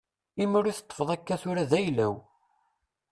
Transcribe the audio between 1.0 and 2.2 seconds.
akka tura d ayla-w.